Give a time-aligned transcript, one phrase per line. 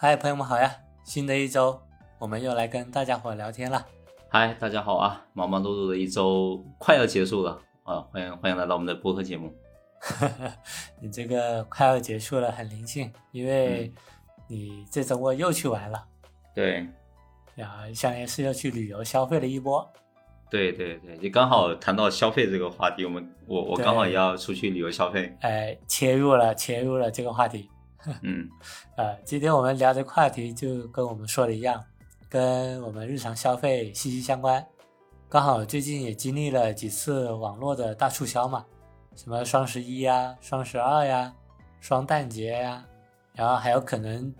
[0.00, 0.72] 嗨，朋友们好呀！
[1.02, 1.76] 新的一周，
[2.20, 3.84] 我们又来跟大家伙聊天了。
[4.28, 5.26] 嗨，大家好啊！
[5.32, 7.98] 忙忙碌碌的一周快要结束了啊！
[8.12, 9.52] 欢迎欢迎来到我们的播客节目。
[11.02, 13.92] 你这个快要结束了，很灵性，因为
[14.46, 16.04] 你这周末又去玩了。
[16.54, 16.86] 对，
[17.56, 19.84] 然后相当于是又去旅游消费了一波。
[20.48, 25.36] 对对对，你刚好谈到消费这个话题，我们我我刚好也要出去旅游消费。
[25.40, 27.68] 哎，切入了，切入了这个话题。
[28.22, 28.48] 嗯，
[28.96, 31.84] 呃，今天我们聊的话题就跟我们说的一样，
[32.28, 34.64] 跟我们日常消费息息相关。
[35.28, 38.64] 刚好最近也经历了几次网络的大促销嘛，
[39.16, 41.34] 什么双十一呀、双十二呀、
[41.80, 42.84] 双旦节呀，
[43.32, 44.32] 然后还有可能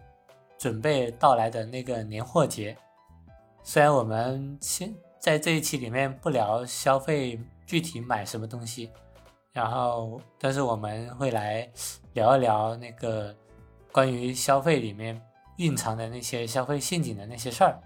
[0.57, 2.77] 准备到来的那个年货节。
[3.65, 8.91] 虽然我们先在这一期里面不聊消费具体买什么东西，
[9.53, 11.69] 然后但是我们会来
[12.13, 13.35] 聊一聊那个。
[13.93, 15.21] 关于消费里面
[15.57, 17.81] 蕴藏的那些消费陷阱的那些事儿，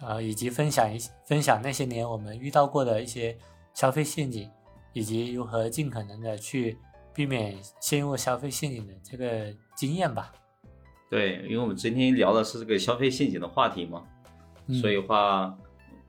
[0.00, 3.36] 啊，以及分享一分享那些年我们遇到过的一些
[3.74, 4.50] 消费陷阱，
[4.92, 6.78] 以及如何尽可能的去
[7.14, 10.32] 避免陷入消费陷阱的这个经验吧。
[11.10, 14.04] 对，因为我们今天聊的是这个消费陷阱的话题嘛，
[14.80, 15.56] 所以话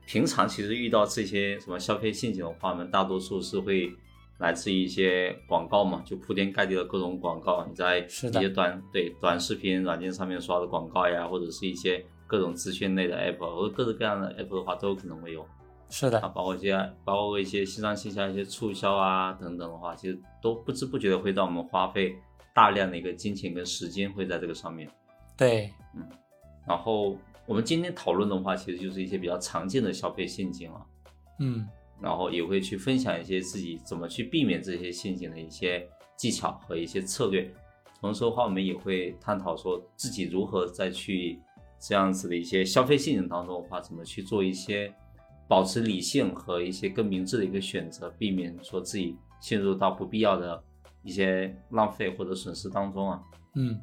[0.06, 3.90] 平常其实遇到这些什么消费陷阱的话，我们大多数是会。
[4.38, 15.44] 来自一些广告嘛，就铺天盖地的各种广告，你在一些短对短视频软件上面刷的广告呀，或者是一些各种资讯类的 app，或者各式各样的 app 的话，都有可能会有。
[15.90, 22.14] 是的，啊，包括一些包括一些线上线下一些促销啊等等的话，其实都不知不觉的会让我们花费
[22.54, 24.88] 大量的一个金钱跟时间会在这个上面。
[25.36, 26.06] 对，嗯，
[26.66, 27.16] 然后
[27.46, 30.80] 我们今天讨论的话，其实就是一些比较常见的消费陷阱啊。
[31.40, 31.66] 嗯。
[32.00, 37.52] 然后也会去分享一些自己怎么去避免这些陷阱的一些技巧和一些策略。
[38.00, 41.40] 同时的话，我们也会探讨说自己如何再去
[41.80, 44.94] 这样子的一些消费陷阱当中的话，怎么去做一些
[45.48, 50.62] 保持理性和一些更明智的一个选择，避免说自己陷入到不必要的
[51.02, 53.20] 一些浪费或者损失当中啊。
[53.56, 53.80] 嗯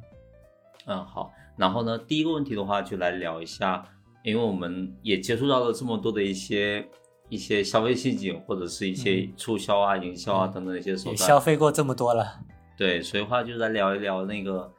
[0.86, 1.30] 嗯，好。
[1.58, 3.86] 然后呢，第一个问题的话，就来聊一下，
[4.24, 6.88] 因为我们也接触到了这么多的一些。
[7.28, 12.40] 一些消费陷阱或者是一些促销啊、营销啊等等一些手段，消费过这么多了，
[12.76, 14.72] 对，所以话就来聊一聊那个，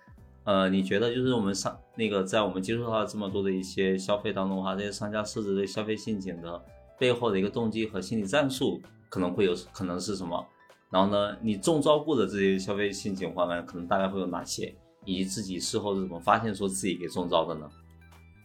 [0.45, 6.63] 呃，你觉得就是我们上那个在我们接触到这么多的一些消费当中的话，这些商家设置的消费陷阱的
[6.97, 10.45] 背后的一个动机和心理战术可能会有可能是什么？
[10.89, 14.73] 然后呢，你中招过的这些消费陷阱方案可能大概会有哪些？
[15.03, 17.69] 以及自己事后是怎么发现说自己给中招的呢？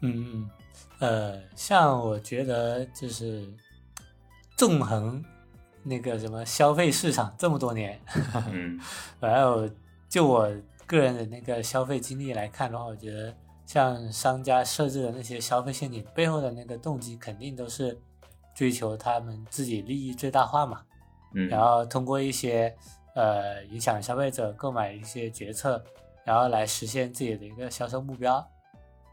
[0.03, 0.51] 嗯嗯，
[0.99, 3.47] 呃，像我觉得就是。
[4.63, 5.21] 纵横
[5.83, 8.01] 那个什么消费市场这么多年，
[8.49, 8.79] 嗯，
[9.19, 9.69] 然后
[10.09, 10.49] 就我
[10.87, 13.35] 个人的那个消费经历来看的话，我觉得
[13.67, 18.01] 像商家设置的那些消费陷阱背后的那个动机，肯定都是
[18.55, 20.81] 追求他们自己利益最大化嘛。
[21.35, 22.73] 嗯，然后通过一些
[23.17, 25.83] 呃影响消费者购买一些决策，
[26.23, 28.49] 然后来实现自己的一个销售目标。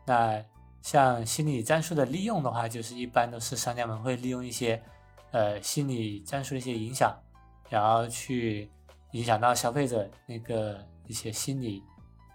[0.05, 0.39] 那
[0.83, 4.79] 像心理战术的利用的话，就是一般都是商家们会利用一些。
[5.31, 7.15] 呃，心理战术的一些影响，
[7.69, 8.69] 然后去
[9.11, 11.83] 影响到消费者那个一些心理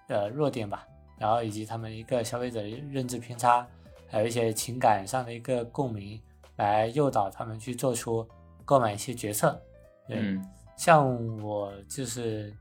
[0.06, 0.87] 的弱点吧，
[1.19, 3.66] 然后以及他们一个消费者认知偏差，
[4.09, 6.21] 还有一些情感上的一个共鸣，
[6.56, 8.27] 来诱导他们去做出
[8.65, 9.61] 购买一些决策。
[10.09, 10.41] 嗯，
[10.76, 12.55] 像我就是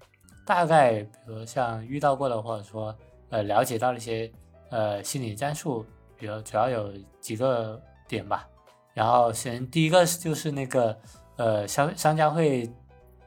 [0.45, 2.95] 大概，比如像遇到过的，或者说
[3.29, 4.31] 呃了解到的一些
[4.69, 5.85] 呃心理战术，
[6.17, 8.47] 比如主要有几个点吧。
[8.93, 10.95] 然后先第一个就是那个，
[11.37, 12.71] 呃，商商家会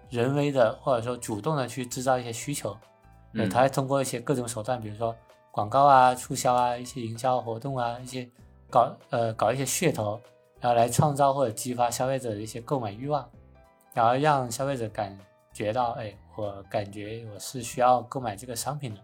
[0.09, 2.77] 人为的或者说主动的去制造一些需求，
[3.33, 5.15] 嗯，他会通过一些各种手段，比如说
[5.51, 8.29] 广告啊、促销啊、一些营销活动啊、一些
[8.71, 10.21] 搞呃搞一些噱头，
[10.61, 13.29] 然后来创造或者激发消费者的一些购买欲望，
[13.93, 15.19] 然后让消费者感
[15.53, 19.01] 觉到，哎，我感觉我是需要购买这个商品的，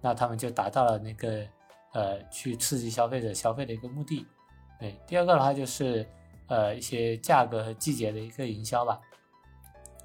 [0.00, 1.44] 那他们就达到了那个
[1.92, 4.24] 呃去刺激消费者消费的一个目的。
[4.78, 6.08] 对，第二个的话就是，
[6.46, 9.00] 呃，一些价格和季节的一个营销吧。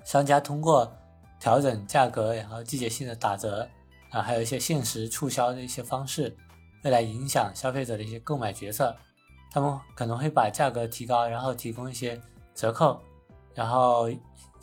[0.04, 0.92] 商家通过
[1.40, 3.70] 调整价格，然后季节性的打折，
[4.10, 6.36] 啊，还有一些限时促销的一些方式，
[6.82, 8.96] 会来影响消费者的一些购买决策。
[9.52, 12.20] 他们可能会把价格提高，然后提供一些
[12.56, 13.00] 折扣，
[13.54, 14.10] 然后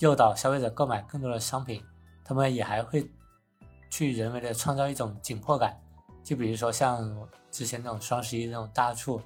[0.00, 1.80] 诱导消费者购买更多的商品。
[2.24, 3.08] 他们也还会
[3.88, 5.80] 去人为的创造一种紧迫感，
[6.24, 9.22] 就比如说像之前那种双十一那种大促。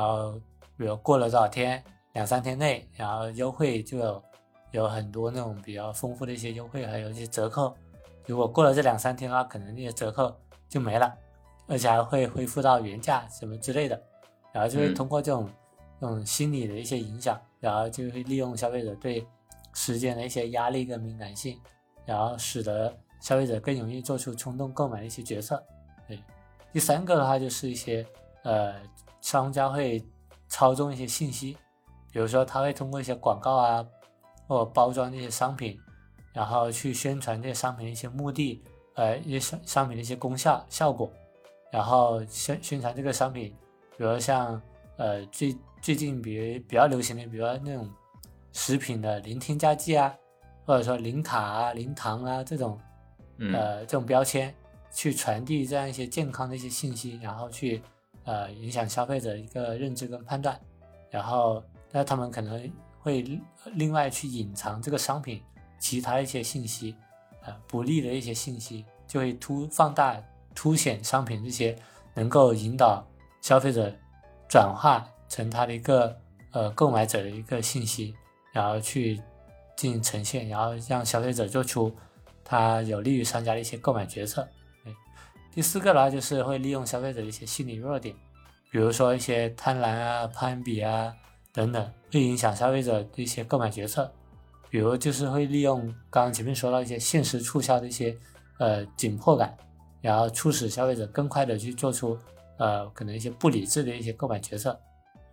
[0.00, 0.32] 然后，
[0.78, 1.82] 比如过了多少天，
[2.14, 4.22] 两三天内，然后优惠就有
[4.70, 7.76] 有很多那种比较丰富的一些优惠，还有一些折扣。
[8.24, 10.34] 如果过了这两三天的话，可能那些折扣
[10.70, 11.14] 就没了。
[11.66, 14.02] 而且还会恢复到原价什么之类的，
[14.52, 15.48] 然后就会嗯通过这种、
[16.00, 19.24] 这种心理的一些影响，然后就会利用消费者对
[19.74, 21.60] 时间的一些压力跟敏感性，
[22.06, 25.62] 然后使得消费者更容易做出冲动购买的一些决策。
[26.08, 26.18] 对，
[26.72, 28.04] 第三个的话就是一些
[28.42, 28.74] 呃
[29.20, 30.04] 商家会
[30.48, 31.56] 操纵一些信息，
[32.12, 33.86] 比如说他会通过一些广告啊，
[34.46, 35.78] 或者包装这些商品，
[36.32, 38.62] 然后去宣传这些商品的一些目的，
[38.94, 41.10] 呃，一些商商品的一些功效效果，
[41.70, 43.54] 然后宣宣传这个商品，
[43.96, 44.60] 比如像
[44.96, 47.88] 呃最最近比如比较流行的，比如说那种
[48.52, 50.14] 食品的零添加剂啊，
[50.64, 52.78] 或者说零卡啊、零糖啊这种
[53.38, 53.52] 嗯。
[53.54, 54.54] 呃这种标签，
[54.92, 57.82] 去传递这样一些健康的一些信息，然后去
[58.30, 60.56] 呃影响消费者一个认知跟判断，
[61.10, 61.60] 然后
[61.90, 63.24] 那他们可能会
[63.72, 65.42] 另外去隐藏这个商品
[65.80, 66.94] 其他一些信息，
[67.42, 70.22] 呃不利的一些信息，就会突放大
[70.54, 71.76] 凸显商品这些
[72.14, 73.04] 能够引导
[73.40, 73.92] 消费者
[74.48, 76.16] 转化成他的一个
[76.52, 78.14] 呃购买者的一个信息，
[78.52, 79.20] 然后去
[79.74, 81.92] 进行呈现，然后让消费者做出
[82.44, 84.46] 他有利于商家的一些购买决策。
[85.52, 88.14] 第四个的话就是会利用消费者的一些心理弱点，
[88.70, 91.12] 比如说一些贪婪啊、攀比啊
[91.52, 94.10] 等等，会影响消费者的一些购买决策。
[94.70, 98.16] 比如就是会利用刚刚前面说到一些限时促销的一些
[98.60, 99.56] 呃紧迫感，
[100.00, 102.16] 然后促使消费者更快的去做出
[102.56, 104.78] 呃可能一些不理智的一些购买决策。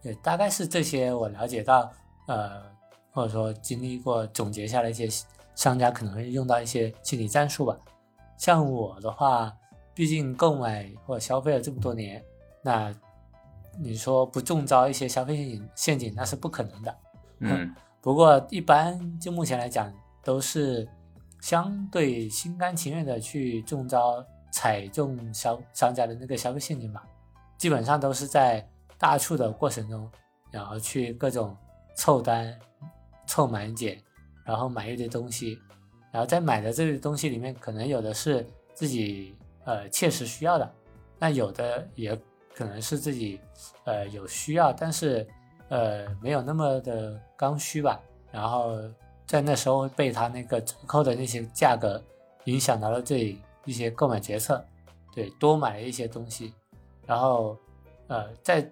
[0.02, 1.92] 对，大概是这些我了解到
[2.26, 2.64] 呃
[3.12, 5.08] 或者说经历过总结下来一些
[5.54, 7.78] 商家可能会用到一些心理战术吧。
[8.38, 9.56] 像我的话，
[9.98, 12.24] 毕竟购买或者消费了这么多年，
[12.62, 12.94] 那
[13.80, 16.96] 你说不中招一些消费陷阱陷阱那是不可能的。
[17.40, 19.92] 嗯 不过一般就目前来讲，
[20.24, 20.88] 都是
[21.42, 27.04] 相对心甘情愿的去中招踩中消商家的那个消费陷阱吧。
[27.58, 28.64] 基本上都是在
[29.00, 30.08] 大促的过程中，
[30.52, 31.58] 然后去各种
[31.96, 32.56] 凑单、
[33.26, 34.00] 凑满减，
[34.46, 35.60] 然后买一堆东西，
[36.12, 39.36] 然后在买的这些东西里面，可能有的是自己
[39.68, 40.74] 呃切实需要的，
[41.20, 42.18] 那有的也
[42.56, 43.40] 可能是自己
[43.84, 45.28] 呃有需要，但是
[45.68, 48.80] 呃没有那么的刚需吧，然后
[49.26, 52.02] 在那时候被他那个折扣的那些价格
[52.46, 54.64] 影响到了自己一些购买决策，
[55.14, 56.54] 对，多买了一些东西，
[57.06, 57.58] 然后
[58.08, 58.72] 呃在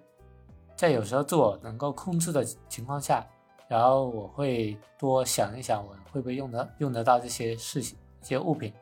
[0.74, 3.26] 在有时候自我能够控制的情况下，
[3.68, 8.72] 然后我会多想一想，我会不会用得用得到这些事情、一些物品，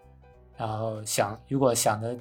[0.56, 2.17] 然后想如果想的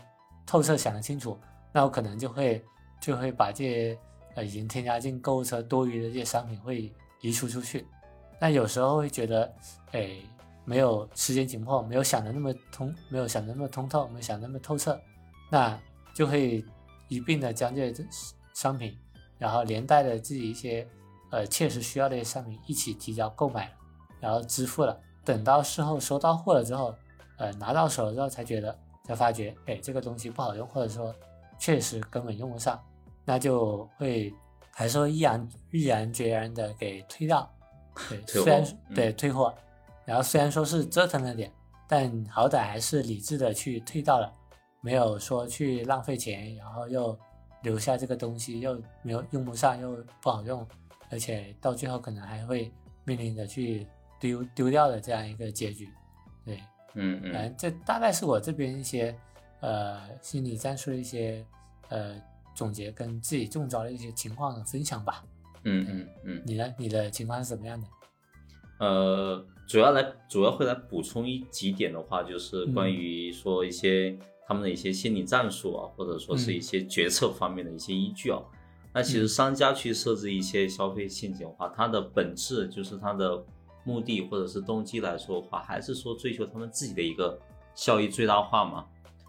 [0.46, 1.40] 透彻、想得清楚，
[1.72, 2.64] 那我可能就会
[3.00, 3.98] 就会把这些
[4.36, 6.92] 呃已经添加进购物车多余的这些商品会
[7.22, 7.86] 移除出去。
[8.40, 9.54] 那有时候会觉得，
[9.92, 10.18] 哎，
[10.66, 15.00] 没有时间紧迫，没有想的那么通，没有想的那么通透，没有想那么透彻，
[15.50, 15.80] 那
[16.14, 16.64] 就会
[17.08, 18.06] 一并的将这些
[18.54, 18.98] 商品，
[19.38, 20.86] 然后连带的自己一些
[21.32, 23.72] 呃切实需要的一些商品一起提交购买，
[24.20, 25.00] 然后支付了。
[25.24, 26.94] 等到事后收到货了之后，
[27.38, 31.14] 呃拿到手了之后才觉得，才发觉，哎，这个东西不好用，或者说
[31.60, 32.82] 确实根本用不上，
[33.26, 34.34] 那就会
[34.72, 37.50] 还是会毅然毅然决然的给退掉。
[38.10, 39.54] 对，虽然嗯对退货，
[40.06, 41.52] 然后虽然说是折腾了点，
[41.88, 44.34] 但好歹还是理智的去退掉了，
[44.82, 47.18] 没有说去浪费钱，然后又
[47.62, 50.68] 留下这个东西又没有用不上，又不好用，
[51.12, 52.72] 而且到最后可能还会
[53.06, 53.86] 面临着去
[54.20, 55.88] 丢丢掉的这样一个结局。
[56.44, 56.60] 对，
[56.96, 59.16] 嗯嗯这大概是我这边一些
[59.62, 61.46] 呃心理战术的一些
[61.90, 62.16] 呃
[62.54, 65.24] 总结跟自己中招的一些情况的分享吧。
[65.64, 66.74] 嗯嗯嗯，你呢？
[66.78, 67.88] 你的情况是怎么样的？
[68.80, 78.42] 呃，主要来主要会来补充一几点的话，就是关于说一些他们的一些心理战术啊，或者说是一些决策方面的一些依据啊。
[78.94, 83.42] 那其实商家去设置一些消费陷阱的话，它的本质就是它的
[83.84, 87.40] 目的或者是动机来说的话，还是说追求他们自己的一个
[87.76, 88.86] 效益最大化嘛。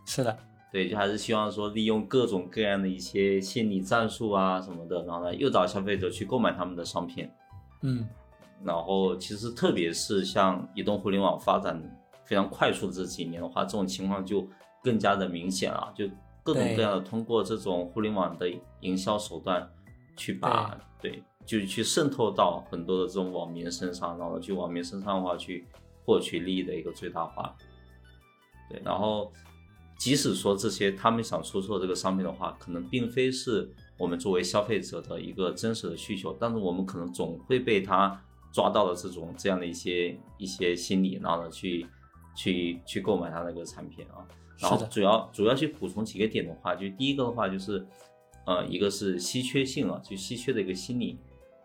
[0.07, 0.39] 是的，
[0.73, 7.29] 对，就还是希望说利用各种各样的一些心理战术啊什么的，然后呢诱导消费者去购买他们的商品。
[7.83, 8.09] 嗯
[8.63, 11.79] 然后其实特别是像移动互联网发展
[12.25, 14.47] 非常快速的这几年的话，这种情况就
[14.83, 16.09] 更加的明显了，就
[16.43, 19.69] 各种各样的通过这种互联网的营销手段
[20.17, 25.67] 去把对就去渗透到很多的这种网民身上，然后去网民身上的话去
[26.05, 27.55] 获取利益的一个最大化。
[28.71, 29.33] 对，然后
[29.99, 38.21] 即使说这些他们想出售这个商品的话，可能并非是我们作为消费者的一个真实的需求，但是我们可能总会被他
[38.53, 41.87] 抓到了这种这样的一些一些心理，然后呢去
[42.35, 44.25] 去去购买他那个产品啊。
[44.61, 47.85] 然后主要主要去补充几个点的话，就第一个的话就是，
[48.47, 51.19] 呃，一个是稀缺性啊，就稀缺的一个心理，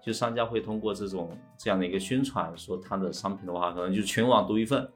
[0.06, 4.89] 就商家会通过这种这样的一个宣传，说他的商品的话，可能就全网独一份，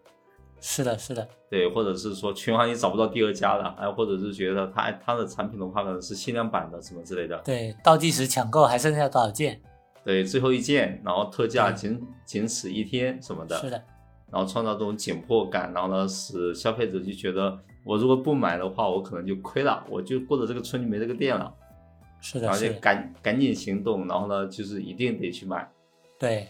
[0.60, 9.62] 是的，是的，对，或者是说全网你找不到第二家了，哎，或者是觉得他他的产品的话可能是限量版的什么之类的，对，倒计时抢购还剩下多少件？
[10.05, 13.81] 对，最后一件，然后特价仅仅此一天什么的，是的，
[14.31, 21.53] 然后创造这种紧迫感，然后呢，使消费者就觉得我如果不买的话，我可能就亏了，我就过了这个村就没这个店了，
[22.23, 25.69] 是的，然后就，赶赶紧行动，然后呢，就是一定得去买。
[26.17, 26.47] 对，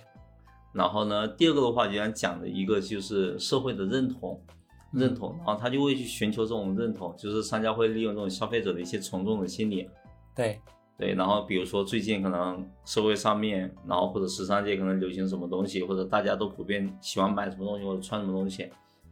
[0.71, 5.01] 然后呢，第二个的话，就像讲的一个就是社会的认同，嗯。
[5.01, 9.89] 认同，然后他就会去寻求这种认同，就是商家会利用这种消费者的一些从众的心理，
[10.35, 10.59] 对，
[10.99, 18.69] 对，然后比如说最近可能社会上面，然后或者时尚界可能流行什么东西，或者大家都普遍喜欢买什么东西或者穿什么东西，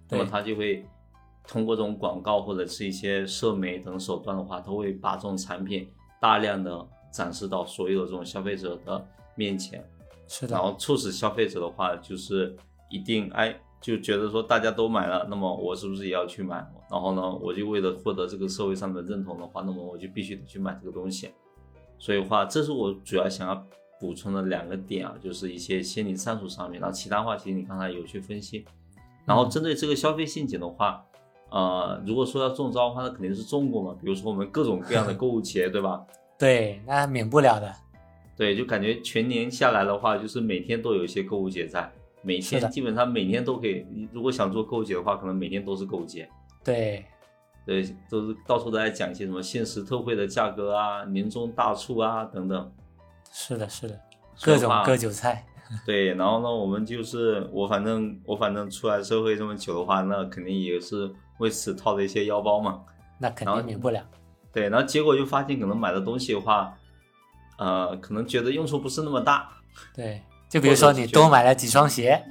[0.07, 0.85] 那么他就会
[1.47, 5.89] 通过这种广告或者是一些社媒等手段的话，都会把这种产品
[6.21, 9.83] 大量的展示到所有的这种消费者的面前，
[10.27, 12.55] 是的然，后促使消费者的话就是
[12.89, 16.57] 一定哎就觉得说大家都买了，那么我是不是也要去买？
[16.91, 21.31] 然后呢，我就为了获得这个社会上的认同的话，那么我就必须得去买这个东西。
[21.97, 23.67] 所以的话，这是我主要想要
[23.99, 26.79] 补充的两个点啊，就是一些心理战术上面。
[26.79, 28.63] 然后其他话，其实你刚才有去分析。
[29.25, 31.03] 然后针对这个消费陷阱的话，
[31.51, 33.95] 呃，如果说要中招的话，那肯定是中过嘛。
[34.01, 36.03] 比如说我们各种各样的购物节，对吧？
[36.39, 37.71] 对，那免不了的，
[38.35, 41.91] 对，就感觉全年下来的话，就是每天都有一些购物节在，
[42.23, 43.85] 每天基本上每天都可以。
[43.91, 46.27] 你如果想做购物节的话，可能每天都是购物节。
[46.63, 47.05] 对，
[47.65, 52.71] 对，都是到处都在讲一些什么限时特惠的价格啊、年终大促啊等等，
[53.31, 53.99] 是的，是的，
[54.41, 55.45] 各种割韭菜，
[55.85, 61.09] 对，然后呢，我们就是我反正我反正出来社会这么久的话，那肯定也是
[61.39, 62.81] 为此掏了一些腰包嘛。
[63.19, 64.03] 那肯定免不了。
[64.51, 66.73] 对，然后结果就发现可能买的东西的话，
[67.57, 69.49] 呃，可能觉得用处不是那么大。
[69.95, 72.21] 对，就比如说你多买了几双鞋，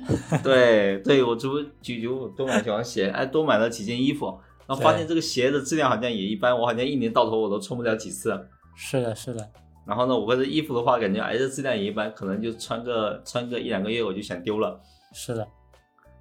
[0.43, 4.27] 对，对我这不就就多买几双鞋，哎，多买了几件衣服，
[4.67, 8.39] 然后发现这个鞋的质量好像也一般，我好像一年到头我都穿不了几次。
[8.77, 9.49] 是的，是的，
[9.91, 14.81] 然后呢，我这衣服的话，感觉哎，这质量也一般，可能就穿个穿个一两个月我就想丢了。
[15.13, 15.45] 是的，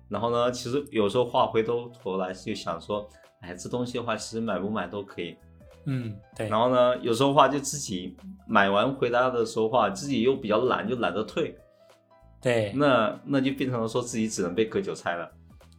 [0.07, 3.07] 然后呢，其实有时候话回头头来就想说，
[3.41, 5.37] 哎，这东西的话，其实买不买都可以。
[5.85, 11.55] 嗯，对然，后呢，有时候话就自己买完回来的时候话，自己又比较懒，就懒得退，
[12.41, 15.31] 对，那那就变成了说自己只能被割韭菜了。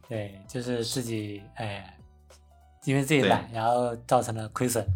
[0.07, 1.97] 对，就是自己哎，
[2.85, 4.87] 因为自己懒，然后造成了亏损。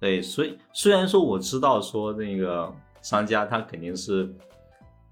[0.00, 4.32] 对，所以虽然说我知道说那个商家他肯定是，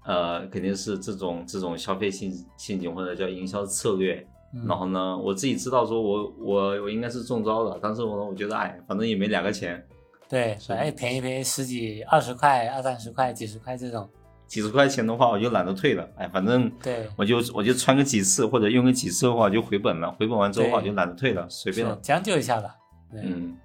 [0.05, 9.85] 呃，肯定是这种这种消费陷陷阱或者叫营销策略，嗯然后呢，我自己知道说我我我应该是中招了，但是我呢，我觉得哎，反正也没两个钱，
[10.29, 14.09] 对，是反正便宜便宜十几、二十块、二三十块、几十块这种，
[14.47, 21.97] 几十块钱的话我就懒得退了，哎，反正对，我就我就穿个几次或者用个几次的话就回本了，回本完之后的话我就懒得退了，随便了。
[22.01, 22.73] 将就一下吧。
[23.11, 23.57] 对，嗯，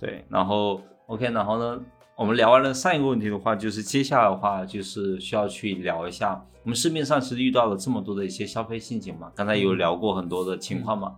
[0.00, 1.80] 对，然后 OK，然后呢，
[2.16, 11.16] 我们聊完了上一个问题的话，就是接下来的话就是需要去聊一下，我们市面上其实遇到了这么多的一些消费陷阱嘛，刚才有聊过很多的情况嘛。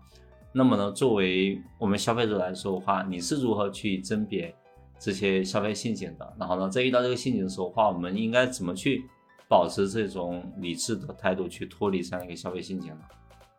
[0.53, 4.55] 那么呢，作为我们消费者来说的话，你是如何去甄别
[4.99, 6.35] 这些消费陷阱的？
[6.39, 9.05] 然后呢，在遇到这个陷阱的时候的话，我们应该怎么去
[9.49, 13.01] 保持这种理智的态度去脱离这样一个消费陷阱呢？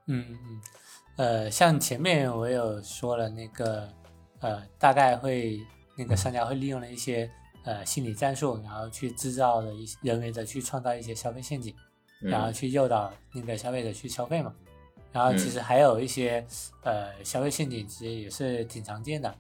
[0.08, 0.62] 嗯嗯，
[1.16, 3.88] 呃，像前面我有说了那个，
[4.42, 5.60] 呃，大概会
[5.96, 7.30] 那个商家会利用了一些
[7.64, 11.76] 呃心理战术，然后去制造的一些人为的去创造一些消费陷阱，
[12.20, 14.54] 然后嗯去诱导那个消费者去消费嘛。
[15.12, 16.46] 然后其嗯实还有一些、
[16.84, 19.34] 呃消费陷阱，其实也是挺常见的。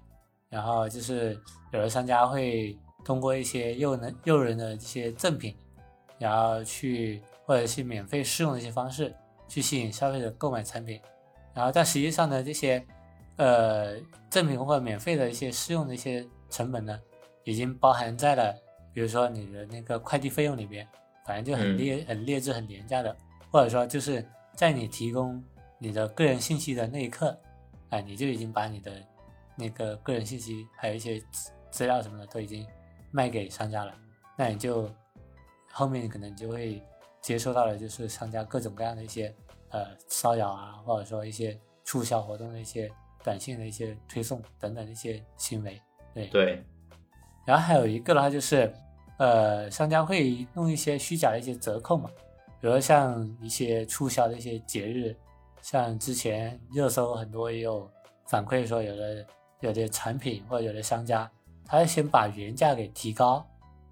[0.49, 1.39] 然后就是
[1.71, 5.55] 有的商家会通过一些诱人诱人的一些赠品，
[6.19, 9.15] 然后去或者是免费试用的一些方式，
[9.47, 10.99] 去吸引消费者购买产品。
[11.53, 12.85] 然后但实际上呢，这些
[13.37, 13.95] 呃
[14.29, 16.99] 赠品或者免费的一些试用的一些成本呢，
[17.43, 18.55] 已经包含在了
[18.93, 20.87] 比如说你的那个快递费用里边，
[21.25, 21.77] 反正就很嗯。
[21.77, 23.15] 劣、很劣质、很廉价的，
[23.51, 25.41] 或者说就是在你提供
[25.77, 27.35] 你的个人信息的那一刻，
[27.89, 28.91] 哎，你就已经把你的
[29.55, 32.67] 那个个人信息还有一些资资料什么的都已经
[33.11, 33.93] 卖给商家了，
[34.37, 34.89] 那你就
[35.71, 36.83] 后面可能就会
[37.21, 39.33] 接收到了就是商家各种各样的一些
[39.69, 42.91] 呃骚扰啊，或者说一些促销活动的一些
[43.23, 45.81] 短信的一些推送等等的一些行为，
[46.13, 46.27] 对。
[46.27, 46.63] 对，
[47.45, 48.73] 然后还有一个的话就是，
[49.17, 52.09] 呃，商家会弄一些虚假的一些折扣嘛，
[52.59, 55.15] 比如像一些促销的一些节日，
[55.61, 57.89] 像之前热搜很多也有
[58.27, 59.25] 反馈说，有的
[59.59, 61.29] 有的产品或者有的商家，
[61.65, 63.45] 他先把原价给提高，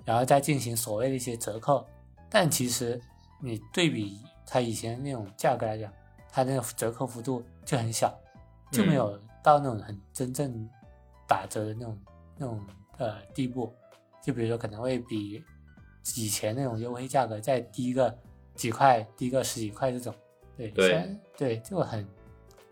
[0.05, 1.85] 然后再进行所谓的一些折扣。
[2.29, 2.99] 但其实
[3.41, 5.91] 你对比他以前那种价格来讲，
[6.31, 8.15] 他那个折扣幅度就很小，
[8.71, 10.69] 就没有到那种很真正
[11.27, 11.99] 打折的那种
[12.37, 12.65] 那种
[12.97, 13.73] 呃地步。
[14.21, 15.43] 就比如说可能会比
[16.15, 18.15] 以前那种优惠价格再低个
[18.53, 20.13] 几块，低个十几块这种。
[20.57, 22.05] 对对对，就很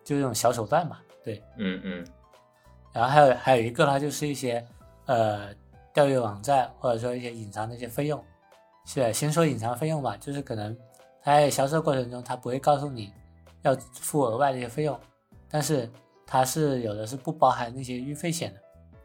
[0.03, 0.99] 就这种小手段嘛。
[1.23, 2.07] 对，嗯嗯。
[2.91, 4.65] 然后还有还有一个呢，就是一些
[5.05, 5.53] 呃
[5.93, 8.21] 钓鱼网站或者说一些隐藏的一些费用。
[8.85, 10.77] 是，先说隐藏费用吧，就是可能
[11.23, 13.13] 在销售过程中，他不会告诉你
[13.61, 14.99] 要付额外的一些费用，
[15.49, 15.89] 但是
[16.25, 18.61] 它是有的是不包含那些运费险的。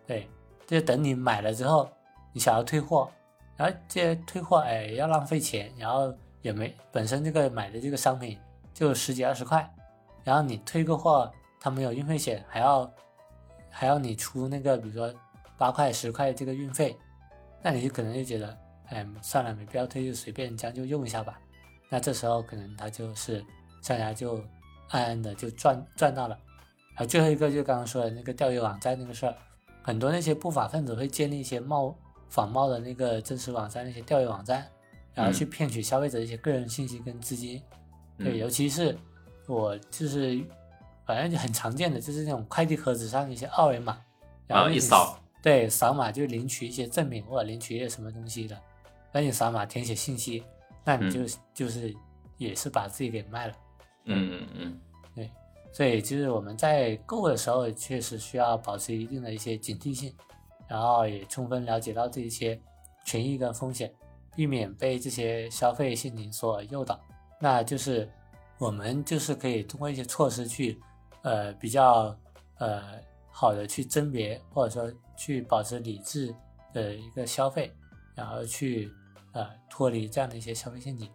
[0.07, 0.29] 对，
[0.67, 1.89] 就等你买了之后，
[2.33, 3.11] 你想要退货，
[3.57, 8.39] 然后这些退货哎要浪费钱，然后也没本身这个买的这个商品
[8.75, 9.69] 就十几二十块，
[10.25, 11.31] 然后你退个货，
[11.61, 12.93] 他没有运费险，还要
[13.71, 15.13] 还要你出那个比如说
[15.57, 16.97] 八块十块这个运费，
[17.63, 18.59] 那你就可能就觉得。
[18.87, 21.41] 哎，算了，没必要退，就随便将就用一下吧。
[21.89, 23.43] 那这时候可能他就是
[23.81, 24.39] 商家就
[24.93, 26.39] 暗暗的就赚赚到了。
[26.95, 29.35] 啊，最后一个就刚刚说的那个钓鱼网站那个事儿，
[29.83, 31.97] 很多那些不法分子会建立一些冒
[32.29, 34.67] 仿冒的那个真实网站，那些钓鱼网站，
[35.15, 37.61] 然后去骗取消费者一些个人信息跟资金。
[38.19, 38.97] 对，尤其是
[39.47, 40.39] 我就是
[41.07, 43.99] 反正就很常见的，就是那种快递盒子上一些二维码，
[44.47, 48.57] 然后一扫，对，扫码就领取一些赠品或者领取一些什么东西的。
[49.11, 50.45] 那你扫码填写信息，
[50.85, 51.21] 那你就
[51.55, 51.95] 就是
[52.37, 53.55] 也是把自己给卖了。
[54.04, 54.80] 嗯嗯嗯，
[55.14, 55.30] 对，
[55.73, 60.14] 所以就是我们在购的时候，确实需要保持一定的一些警惕性，
[60.68, 62.61] 然后也充分了解到这一些
[63.04, 63.92] 权益跟风险，
[64.35, 67.00] 避免被这些消费陷阱所诱导。
[67.40, 68.11] 那就是
[68.59, 70.80] 我们就是可以通过一些措施去，
[71.23, 72.17] 呃，比较
[72.58, 72.82] 呃
[73.30, 76.34] 好的去甄别或者说去保持理智
[76.73, 77.73] 的一个消费，
[78.15, 78.91] 然后去。
[79.34, 81.08] 呃，脱离这样的一些消费陷阱，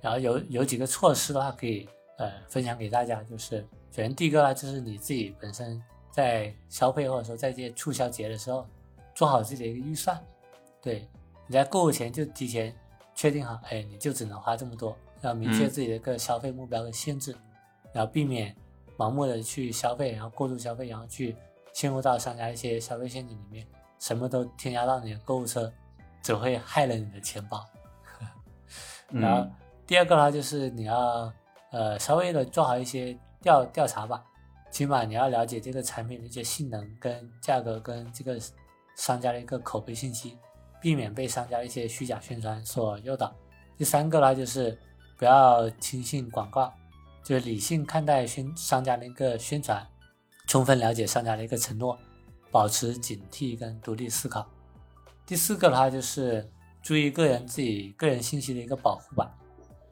[0.00, 1.88] 然后有有几个措施的话，可以
[2.20, 3.22] 呃分享给大家。
[3.24, 8.66] 就是首先第一个呢，就是你自己本身在消费或者说在这些促销节的时候，
[9.14, 10.22] 做好自己的一个预算。
[10.80, 11.08] 对，
[11.46, 12.74] 你在购物前就提前
[13.14, 17.34] 确定好，哎，你就只能花这么多，要明确自己的一个消费目标的限制，
[17.92, 18.54] 然后避免
[18.96, 21.34] 盲目的去消费，然后过度消费，然后去
[21.72, 23.66] 陷入到商家一些消费陷阱里面，
[23.98, 25.72] 什么都添加到你的购物车。
[26.22, 27.64] 只会害了你的钱包。
[29.08, 29.50] 然后
[29.86, 31.32] 第二个呢，就是你要
[31.70, 34.24] 呃稍微的做好一些调调查吧，
[34.70, 38.38] 起码你要了解这个产品的一些性能、跟价格、跟这个
[38.96, 40.36] 商家的一个口碑信息，
[40.80, 43.34] 避免被商家一些虚假宣传所诱导。
[43.76, 44.78] 第三个呢，就是
[45.16, 46.72] 不要轻信广告，
[47.24, 49.86] 就是理性看待宣商家的一个宣传，
[50.46, 51.98] 充分了解商家的一个承诺，
[52.50, 54.46] 保持警惕跟独立思考。
[55.24, 56.50] 第四个的话就是
[56.82, 59.32] 注意个人自己个人信息的一个保护吧，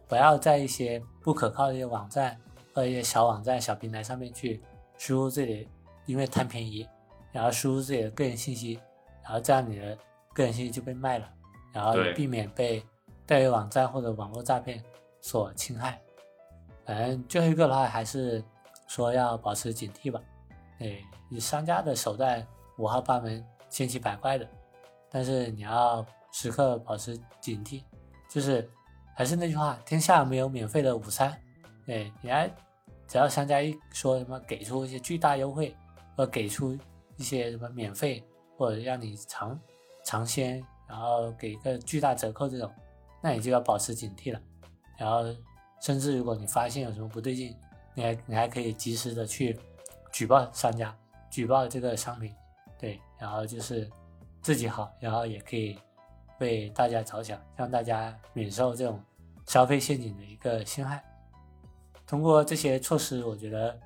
[0.09, 2.37] 不要在一些不可靠的一些网站
[2.75, 4.61] 或一些小网站、小平台上面去
[4.97, 5.69] 输入自己，
[6.07, 6.89] 因为贪便宜，
[7.31, 8.81] 然后输入自己的个人信息，
[9.23, 9.97] 然后这样你的
[10.33, 11.29] 个人信息就被卖了，
[11.73, 12.83] 然后避免被
[13.27, 14.83] 钓鱼网站或者网络诈骗
[15.21, 16.01] 所侵害。
[16.87, 18.43] 反正最后一个的话还是
[18.87, 20.19] 说要保持警惕吧，
[20.79, 22.45] 对，你商家的手段
[22.79, 24.49] 五花八门、千奇百怪的。
[25.11, 27.83] 但是你要时刻保持警惕，
[28.31, 28.71] 就是
[29.19, 31.37] 还是那句话，天下没有免费的午餐。
[31.85, 32.49] 对，你还
[33.09, 35.75] 只要商家一说什么给出一些巨大优惠，
[36.15, 36.79] 或给出
[37.17, 38.23] 一些什么免费，
[38.57, 39.59] 或者让你尝
[40.05, 42.73] 尝鲜，然后给一个巨大折扣这种，
[43.21, 44.41] 那你就要保持警惕了。
[44.97, 45.25] 然后，
[45.83, 47.57] 甚至如果你发现有什么不对劲，
[47.95, 49.59] 你还你还可以及时的去
[50.13, 50.97] 举报商家，
[51.29, 52.33] 举报这个商品。
[52.79, 53.91] 对，然后就是。
[54.41, 55.77] 自己好，然后也可以
[56.41, 59.01] 为大家着想，让大家免受这种
[59.47, 61.05] 消费陷阱的一个陷害。
[62.07, 63.79] 通过这些措施，我觉得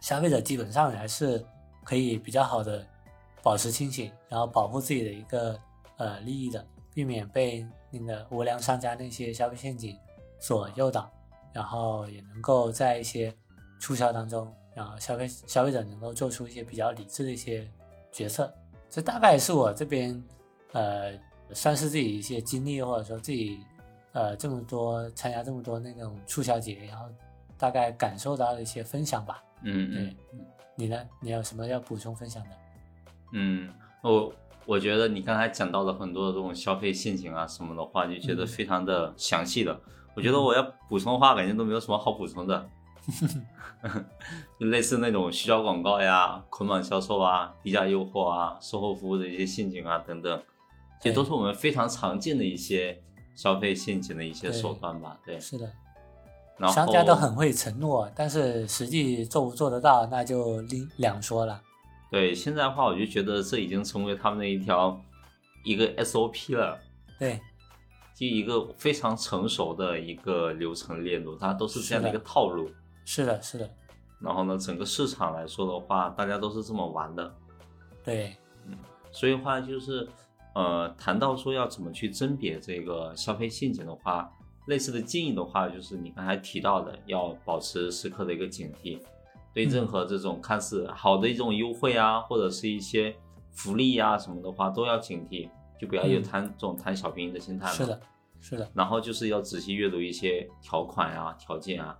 [0.00, 1.44] 消费者基本上还是
[1.84, 2.86] 可以比较好的
[3.42, 5.58] 保持清醒，然后保护自己的一个
[5.96, 9.98] 呃利益的，避免被那个无良商家那些消费陷阱
[10.38, 11.10] 所诱导，
[11.52, 13.34] 然后也能够在一些
[13.80, 17.66] 促销当中，然后消费消费者能够做出一些比较理智的一些
[18.10, 18.52] 决策。
[18.90, 20.22] 这大概是我这边，
[20.72, 21.18] 呃，
[21.54, 23.60] 算是自己一些经历，或者说自己，
[24.12, 27.06] 呃，这么多参加这么多那种促销节，然后
[27.56, 29.42] 大概感受到的一些分享吧。
[29.62, 30.16] 嗯嗯，
[30.74, 30.98] 你呢？
[31.20, 32.50] 你有什么要补充分享的？
[33.32, 34.32] 嗯，我
[34.66, 39.80] 我觉得你刚才讲到了很多的这种消费陷阱啊什么的话，就觉得非常的详细的。
[40.14, 42.68] 我觉得我要补充的话，感觉都没有什么好补充的。
[44.60, 50.40] 就类似那种虚假广告呀、捆绑销售啊、低价诱惑啊、售后服务的一些陷阱啊等等，
[51.02, 53.02] 这对都是我们非常常见的一些
[53.34, 55.18] 消费陷阱的一些手段吧。
[55.26, 55.68] 对，是的，
[56.56, 61.60] 然后商家都很会承诺，但是实际做不做得到，那就另两说了。
[62.08, 62.32] 对。
[62.32, 64.96] 现在的话，我就觉得这已经成为他们的一条
[65.64, 66.78] 一个 SOP 了。
[67.18, 67.40] 对，
[68.14, 72.70] 就一个非常成熟的一个流程链路，它都是这样的一个套路。
[73.04, 73.68] 是的，是的，
[74.20, 77.34] 然后呢，整个市场来说的话，大家都是这么玩的。
[78.04, 78.36] 对，
[78.66, 78.78] 嗯
[79.10, 80.08] 所以的话就是，
[80.54, 84.30] 呃，谈到说要怎么去甄别这个消费陷阱的话，
[84.66, 89.00] 类似的建议的话，就是你刚才提到的，要保持时刻的一个警惕，
[89.54, 93.14] 对任何这种看似好的一种优惠啊，或者是一些
[93.50, 95.48] 福利啊什么的话，都要警惕，
[95.80, 97.72] 就不要有嗯贪、这种贪小便宜的心态了。
[97.72, 98.00] 是的，
[98.40, 101.98] 是的，然后就是要仔细阅读一些条款啊、条件啊。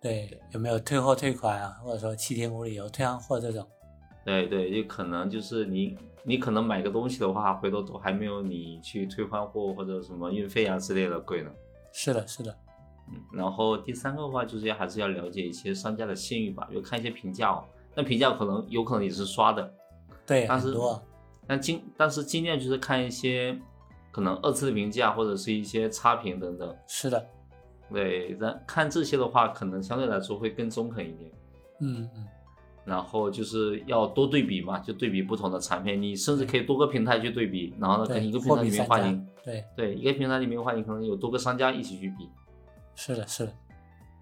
[0.00, 3.66] 对，有没有退货退款啊，或者说七天无理由退换货这种？
[4.24, 5.96] 对对，就可能就是你
[6.26, 11.50] 你可能买个东西的话，回头都还没有你去退换货或者什么运费啊之类的贵呢。
[11.92, 12.52] 是的，是的，
[13.08, 17.64] 嗯，然后第三个的话就是要还是要了解一些商家的信誉吧，就看一些评价哦。
[17.94, 19.72] 那评价可能有可能也是刷的，
[20.26, 20.74] 对，但是
[21.46, 23.56] 但尽但是尽量就是看一些
[24.10, 26.76] 可能二次的评价或者是一些差评等等。
[26.88, 27.24] 是的，
[27.90, 31.30] 对，但看这些的话，可能相对来说会更中肯一点。
[31.80, 32.26] 嗯嗯，
[32.86, 42.28] 然后就是要多对比嘛，就对比不同的产品，你甚至可以多个平台去对比，然后呢，可能，一个平台里面的话，你，对，对一个平台里面的话，你可能有多个商家一起去比。
[42.94, 43.52] 是的，是的，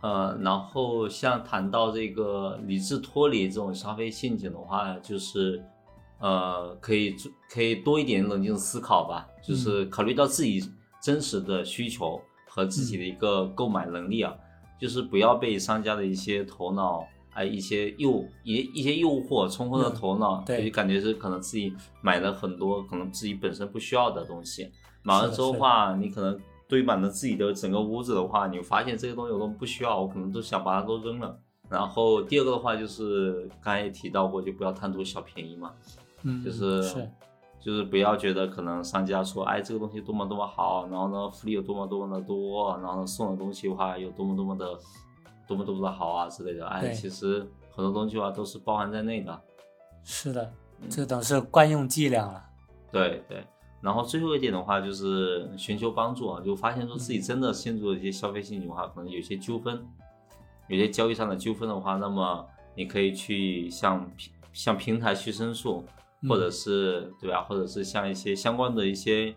[0.01, 5.63] 呃，然后像谈到这个理智脱离这种消费陷阱的话，就是
[6.19, 7.15] 呃，可以
[7.51, 10.73] 可以多一点冷静思考吧，就是考虑到自己
[11.03, 14.35] 真实的需求和自己的一个购买能力啊，
[14.81, 17.07] 就是不要被商家的一些头脑。
[17.35, 20.65] 啊，一些诱一一些诱惑冲昏了嗯头脑，对。
[20.65, 24.71] 就感觉是可能自己买了很多可能自己本身不需要的东西，
[25.03, 31.39] 买完之后的话，你可能堆满了自己的整个屋子的话，你发现这些东西我都不需要，我可能都想把它都扔了。
[31.69, 35.73] 然后第二个的话就是刚才也提到过，就不要贪图小便宜嘛，
[36.23, 37.11] 嗯，就是是，
[37.59, 44.79] 就是不要觉得可能商家说，哎，这个东西多么多么好，然后呢福利有多么多么的多，然后呢送的东西的话有多么多么的
[45.47, 49.41] 多么多么的好啊之类的，哎，其实很多东西的话都是包含在内的。
[50.03, 52.45] 是的，嗯这种是惯用伎俩了。
[52.93, 53.45] 对对，
[53.81, 59.85] 然后最后一点的话就是寻求帮助啊，就发现说自己真的陷入了一些消费陷阱的话，可能有些纠纷，
[60.69, 65.85] 有些交易上的纠纷的话，那么你可以去向平向平台去申诉，
[66.29, 67.43] 或者嗯是对吧？
[67.43, 69.35] 或者是向一些相关的一些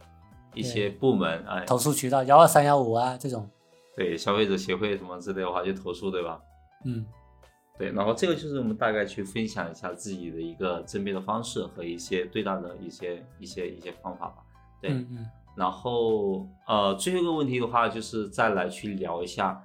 [0.54, 3.50] 一些部门，哎，投诉渠道幺二三幺五啊这种，
[3.98, 6.40] 对消费者协会什么之类的话去投诉，对吧？
[6.86, 7.04] 嗯，
[7.80, 14.36] 对，然后这个就是我们大概去分享一下自己的一个甄别的方式和一些对待的一些一些一些方法吧。
[14.80, 19.60] 对，嗯嗯然后呃，最后一个问题的话，就是再来去聊一下，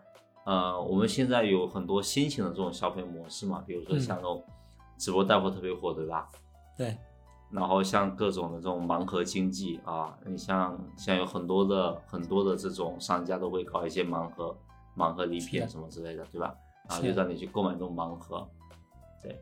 [0.47, 4.43] 呃，我们现在有很多新型的这种消费模式嘛，比如说嗯像那种
[4.97, 6.27] 直播带货特别火，对吧？
[6.79, 6.97] 对，
[7.53, 14.57] 然后像各种的这种盲盒经济啊，你像像有很多的很多的这种商家都会搞一些盲盒、
[14.97, 16.55] 盲盒礼品什么之类的，对吧？
[16.89, 18.49] 然后是就让你去购买这种盲盒，
[19.23, 19.39] 对。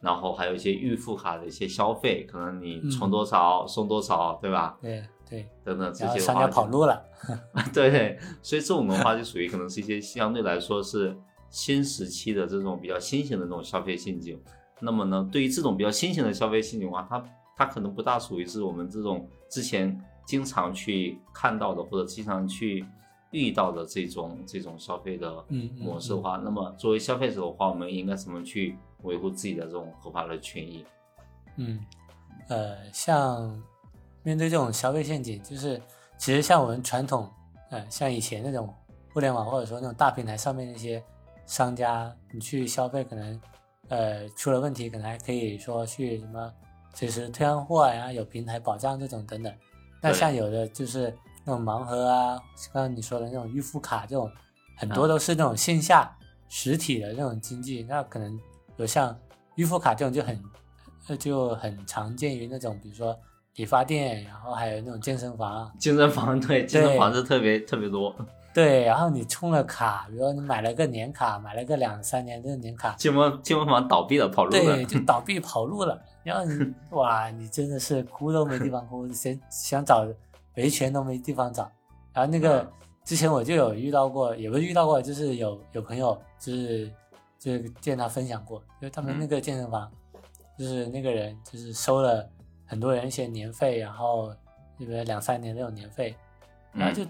[0.00, 4.78] 然后还有一些预付卡的一些消费，可能你嗯充多少、送多少，对吧？
[4.80, 7.04] 对对，等等这些商家跑路了，
[7.74, 11.14] 对对，所以这种的话就属于可能是一些相对来说是
[11.50, 14.40] 新时期的这种比较新型的这种消费陷阱。
[14.80, 17.22] 那么呢，对于这种比较新型的消费陷阱的话，它
[17.60, 19.94] 它可能不大属于是我们这种之前
[20.24, 22.82] 经常去看到的或者经常去
[23.32, 25.44] 遇到的这种这种消费的
[25.78, 30.86] 模式的话，那么作为消费者的话，我们应该怎么去维护自己的这种合法的权益？
[31.56, 31.84] 嗯，
[32.48, 33.62] 呃，像
[34.22, 35.78] 面对这种消费陷阱，就是
[36.16, 37.30] 其实像我们传统，
[37.70, 38.74] 呃，像以前那种
[39.12, 41.04] 互联网或者说那种大平台上面那些
[41.44, 43.38] 商家，你去消费可能，
[43.88, 46.50] 呃，出了问题，可能还可以说去什么
[46.94, 49.52] 随时退换货呀，有平台保障这种等等。
[50.02, 52.38] 那像有的就是那种盲盒啊，
[52.72, 54.30] 刚刚你说的那种预付卡这种，
[54.76, 56.10] 很多啊都是那种线下
[56.48, 58.38] 实体的那种经济，那可能
[58.76, 59.16] 有像
[59.56, 60.42] 预付卡这种就很
[61.08, 63.18] 呃就很常见于那种比如说
[63.56, 68.14] 理发店，然后还有那种健身房，健身房对健身房是特别特别多，
[68.62, 74.84] 对，然后你充了卡，比如说你买了个年卡，买了个两三年的年卡，健身健身房倒闭了，跑路了对，。
[74.84, 75.98] 就倒闭跑路了。
[76.22, 80.06] 然后你 哇，你真的是哭都没地方哭，想想找
[80.56, 81.70] 维权都没地方找。
[82.12, 86.92] 然后那个嗯之前我就有遇到过，也不是遇到过，就是有有朋友就是
[87.38, 89.90] 就是见他分享过，就是他们嗯那个健身房，
[90.58, 92.28] 就是那个人就是收了
[92.66, 94.34] 很多人一些年费，然后
[94.76, 96.14] 那个两三年那种年费，
[96.72, 97.02] 然后就，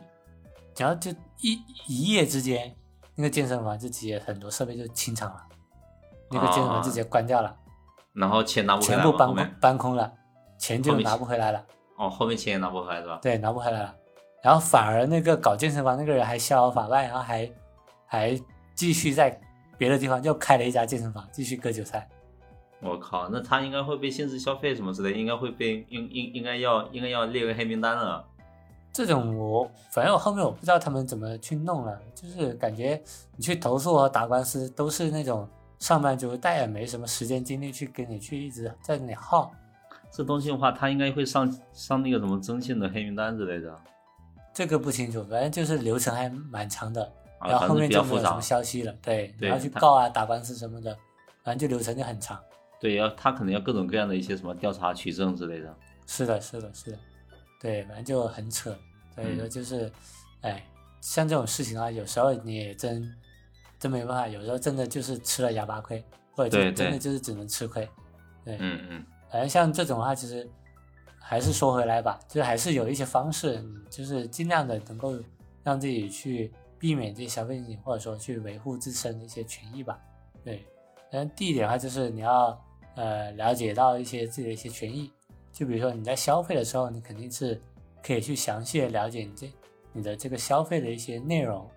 [0.80, 1.10] 然后就
[1.42, 2.74] 一一夜之间，
[3.14, 5.42] 那个健身房就直接很多设备就清场了，
[6.30, 7.54] 那个健身房就直接关掉了，
[8.14, 10.10] 然后钱拿不回来全部搬空搬空了，
[10.58, 11.62] 钱就拿不回来了，
[11.98, 13.18] 哦，后面钱也拿不回来是吧？
[13.20, 13.94] 对，拿不回来了。
[14.42, 17.52] 然后反而那个搞健身房那个人还逍遥法外，然后还
[18.06, 18.40] 还
[18.74, 19.38] 继续在
[19.76, 22.08] 别的地方又开了一家健身房，继续割韭菜。
[22.80, 28.24] 我靠，那他应该会被限制消费什么之类，应该会被应应应该要应该要列为黑名单了。
[28.92, 33.00] 这种我反正我后面我不知道他们怎么去弄了，就是感觉
[33.36, 35.48] 你去投诉和打官司都是那种
[35.78, 39.52] 上班族，但也没什么时间精力去跟你去一直在那里耗。
[40.10, 43.78] 这东西的话，他应该会上上那个什么征信的黑名单之类的
[44.52, 47.04] 这个不清楚，反正就是流程还蛮长的，
[47.38, 48.40] 啊，然后后面就没有什么。
[48.40, 48.92] 消息了。
[49.00, 50.92] 对，对你要去告啊、打官司什么的，
[51.44, 52.36] 反正就流程就很长。
[52.80, 55.72] 对，要他可能要各种各样的一些什么调查取证之类的。
[56.08, 56.98] 是的，是的，是的，
[57.60, 58.76] 对，反正就很扯。
[59.14, 59.92] 所以说嗯就是，
[60.40, 60.66] 哎，
[61.00, 63.14] 像这种事情啊，有时候你也真
[63.78, 67.86] 真没办法，有时候真的就是吃了哑巴亏，或者就真的就是只能吃亏。
[68.44, 70.48] 对，嗯嗯，反正像这种的话，其实
[71.18, 75.18] 还是说回来吧，就是还是有一些方式，就是尽量的能够
[75.62, 80.00] 让自己去避免这些消费陷阱，或者说去维护自身的一些权益吧。
[80.42, 80.64] 对，
[81.10, 82.58] 然后第一点的话就是你要
[82.94, 85.12] 呃了解到一些自己的一些权益，
[85.60, 87.60] 就比如说你在消费的时候，你肯定是
[88.02, 89.52] 可以去详细的了解你这
[89.92, 91.68] 你的这个消费的一些内容，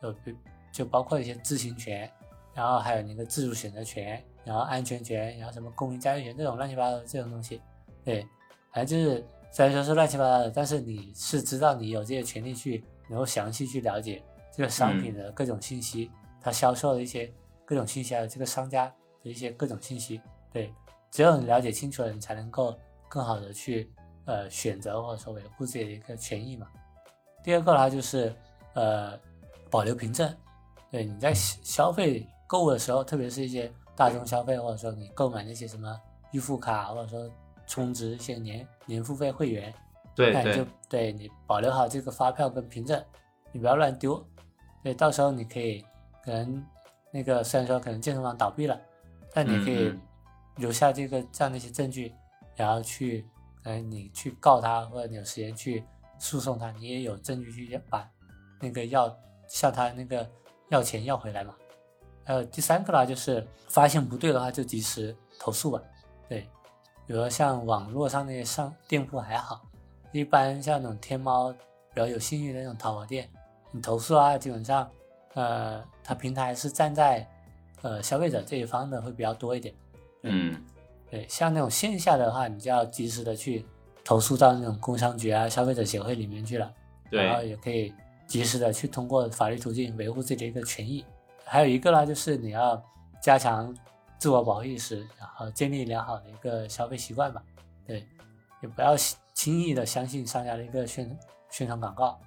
[0.00, 0.36] 就比
[0.72, 2.08] 就包括一些知情权，
[2.54, 7.60] 然后还有你的自主选择权，然后安全权，然后什么公民驾驭权这种乱七八糟的这种东西，
[8.04, 8.24] 对，
[8.72, 16.08] 反正就是虽然说是乱七八糟的，但是你是知道你有这些权利去能够详细去了解这个商品的各种信息，
[16.40, 17.28] 它销售的一些
[17.64, 18.86] 各种信息，还有这个商家
[19.24, 20.20] 的一些各种信息，
[20.52, 20.72] 对，
[21.10, 22.78] 只有你了解清楚了，你才能够
[23.14, 23.88] 更好的去
[24.24, 26.66] 呃选择或者说维护自己的一个权益嘛。
[27.44, 28.34] 第二个的话就是
[28.74, 29.16] 呃
[29.70, 30.36] 保留凭证，
[30.90, 35.96] 对你在消消费购物的时候，特别是一些大众消费，或者说你购买那些什么
[36.32, 37.30] 预付卡，或者说
[37.68, 39.72] 充值一些年年付费会员，
[40.16, 43.00] 对那你就对，你保留好这个发票跟凭证，
[43.52, 44.20] 你不要乱丢。
[44.82, 45.84] 对，到时候你可以
[46.24, 46.66] 可能
[47.12, 48.76] 那个虽然说可能健身房倒闭了，
[49.32, 49.96] 但你可以
[50.56, 52.12] 留下这个这样的一些证据，
[52.56, 53.26] 然后去
[53.64, 55.84] 呃你去告他，或者你有时间去
[56.18, 58.08] 诉讼他，你也有证据去把
[58.60, 59.14] 那个要
[59.48, 60.28] 向他那个
[60.68, 61.54] 要钱要回来嘛。
[62.24, 65.80] 还有第三个呢，就是发现不对的话就及时投诉吧。
[66.28, 66.40] 对，
[67.06, 69.60] 比如说像网络上那些商店铺还好，
[70.12, 73.28] 一般像那种天猫比较有信誉的那种淘宝店，
[73.70, 74.90] 你投诉啊，基本上，
[75.34, 77.28] 呃，它平台是站在
[77.82, 79.74] 呃消费者这一方的会比较多一点。
[80.22, 80.64] 嗯
[81.14, 83.64] 对，像那种线下的话，你就要及时的去
[84.04, 86.74] 投诉到那种工商局啊、消费者协会里面去了，
[87.08, 87.94] 然后，也可以
[88.26, 91.04] 及时的去通过法律途径维护自己的一个权益。
[91.44, 92.82] 还有一个呢，就是你要
[93.22, 93.72] 加强
[94.18, 97.40] 自我保护意识，然后建立良好的一个消费习惯吧。
[97.86, 98.04] 对，
[98.60, 98.96] 也不要
[99.34, 101.16] 轻易的相信商家的一个宣
[101.48, 102.18] 宣传广告。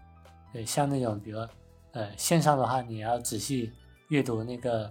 [0.54, 1.46] 对，像那种比如
[1.92, 3.70] 呃线上的话，你要仔细
[4.08, 4.90] 阅读那个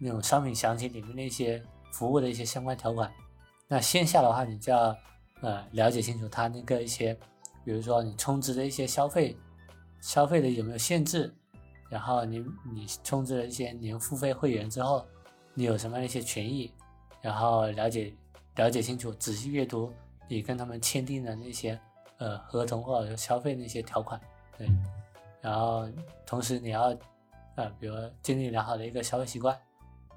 [0.00, 3.08] 那种商品详情里面那些服务的一些相关条款。
[3.68, 4.96] 那线下的话，你就要
[5.40, 7.12] 呃了解清楚它那个一些，
[7.64, 9.36] 比如说你充值的一些消费
[10.00, 11.34] 消费的有没有限制，
[11.88, 15.04] 然后你你充值了一些年付费会员之后，
[15.54, 16.72] 你有什么样一些权益，
[17.20, 18.14] 然后了解
[18.54, 19.92] 了解清楚，仔细阅读
[20.28, 21.78] 你跟他们签订的那些
[22.18, 24.20] 呃合同或者说消费那些条款，
[24.56, 24.68] 对，
[25.40, 25.88] 然后
[26.24, 26.96] 同时你要
[27.56, 29.58] 呃比如建立良好的一个消费习惯，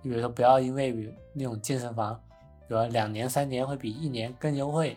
[0.04, 2.22] 你比如说不要因为比那种健身房，
[2.70, 4.96] 比如说两年三年会比一年更优惠，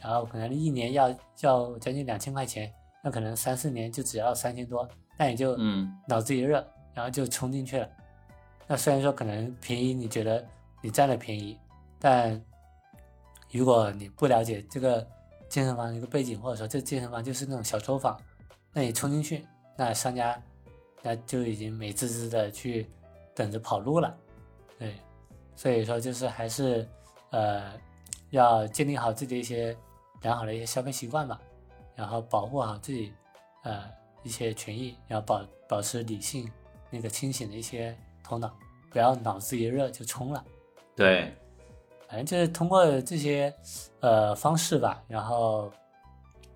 [0.00, 1.08] 然后可能一年要
[1.42, 2.70] 要将近两千块钱，
[3.04, 7.88] 那可能三四年就只要三千多，那你就嗯脑子一热，然后就冲进去了。
[8.66, 10.44] 那虽然说可能便宜，你觉得
[10.82, 11.56] 你占了便宜，
[12.00, 12.42] 但
[13.52, 15.06] 如果你不了解这个
[15.48, 18.20] 健身房的一个背景，或者说这健身房就是那种小作坊，
[18.72, 19.46] 那你冲进去，
[19.76, 20.42] 那商家
[21.00, 22.88] 那就已经美滋滋的去
[23.36, 24.12] 等着跑路了。
[24.80, 24.96] 对，
[25.54, 26.88] 所以说就是还是
[27.34, 27.72] 呃
[28.30, 29.76] 要建立好自己的一些
[30.22, 31.40] 良好的一些消费习惯吧，
[31.96, 33.12] 然后保护好自己
[33.64, 33.82] 呃
[34.22, 36.48] 一些权益，然后保保持理性
[36.90, 38.56] 那个清醒的一些头脑，
[38.88, 40.44] 不要脑子一热就冲了。
[40.94, 41.34] 对，
[42.08, 43.52] 反正就是通过这些
[44.00, 45.72] 呃方式吧，然后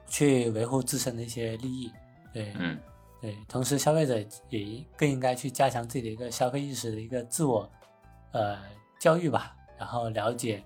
[0.07, 1.93] 去维护自身的一些利益。
[2.33, 2.79] 对，嗯
[3.21, 4.17] 对，同时消费者
[4.49, 7.69] 也更应该去加强自己的一个消费意识的一个自我
[8.33, 8.57] 呃
[9.01, 10.63] 教育吧，然后了解，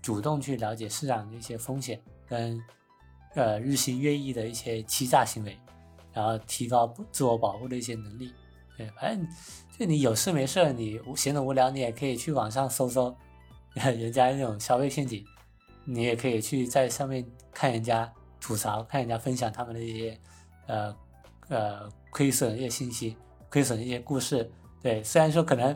[0.00, 2.62] 主动去了解市场的一些风险跟
[3.34, 5.58] 呃日新月异的一些欺诈行为，
[6.12, 8.32] 然后提高自我保护的一些能力。
[8.78, 9.26] 对，反正
[9.78, 13.16] 就你有事没事，你闲得无聊，你也可以去网上搜搜
[13.74, 15.24] 人家那种消费陷阱，
[15.84, 20.20] 你也可以去在上面看人家吐槽，看人家分享他们的一些
[20.66, 20.96] 呃
[21.48, 23.16] 呃亏损的一些信息，
[23.50, 24.50] 亏损的一些故事。
[24.82, 25.74] 对，虽然说可能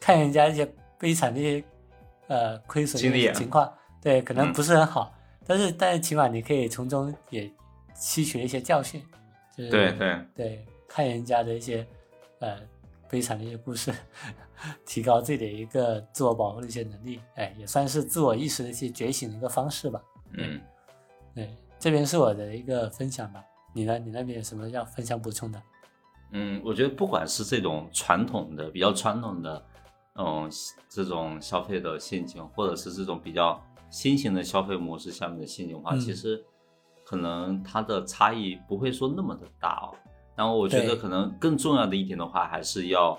[0.00, 1.64] 看人家一些悲惨的一些
[2.28, 5.14] 呃亏损的情况，对，可能不是很好，
[5.46, 7.50] 但是但是起码你可以从中也
[7.94, 9.02] 吸取了一些教训，
[9.56, 11.86] 就是对对对，看人家的一些。
[12.44, 12.58] 呃，
[13.08, 13.94] 悲惨的一些故事，
[14.84, 20.02] 提高自己的一个自我保护的一些能力，哎，也算是自我意识的一些觉醒的一个方式吧。
[20.32, 20.60] 嗯，
[21.32, 23.40] 对，这边是我的一个分享吧。
[23.72, 23.96] 你呢？
[23.96, 25.62] 你那边有什么要分享补充的？
[26.32, 29.64] 嗯，我觉得不管是这种传统的、比较传统的，
[30.16, 30.50] 嗯，
[30.88, 36.44] 这种消费的陷阱，或者是这种比较新型的消费模式下面的陷阱的话，其实
[37.04, 39.94] 可能它的差异不会说那么的大哦。
[40.34, 43.18] 然后我觉得可能更重要的一点的话，还是要，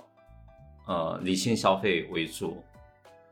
[0.88, 2.58] 呃，理性消费为主。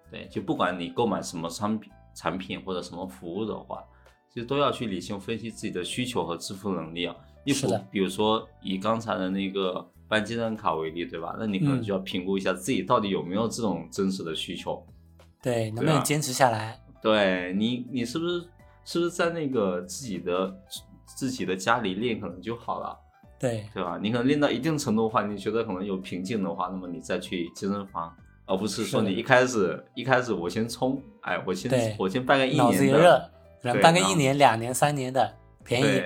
[0.10, 3.84] 对，就不管你购买什么商品、产品或者什么服务的话，
[4.30, 7.16] 其实都要去理性分析自己的需求和支付能力啊。
[7.48, 7.84] 是的。
[7.90, 11.34] 比如说以刚才的那个办金融卡为例，对吧？
[11.40, 14.86] 那你可能就要评估一下自己到底有没有这种真实的需求。
[15.42, 16.78] 对，能不能坚持下来？
[17.02, 18.42] 对你，你是不是
[18.84, 20.54] 是不是在那个自己的
[21.06, 23.00] 自己的家里练可能就好了？
[23.40, 23.98] 对对吧？
[24.02, 28.14] 你可能练到一定程度的话，你觉得可能有瓶颈的话，那么你再去健身房，
[28.46, 32.62] 而不是说你一开始一开始我先冲，哎，我先我先办个一年
[33.82, 36.02] 办个一年、两年、三年的便宜，